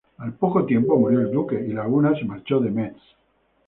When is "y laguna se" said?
1.63-2.25